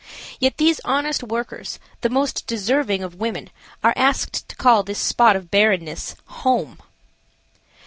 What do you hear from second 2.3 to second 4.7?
deserving of women, are asked to